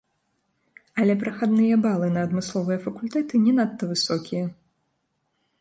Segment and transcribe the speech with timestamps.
[1.01, 4.45] Але прахадныя балы на адмысловыя факультэты не надта высокія.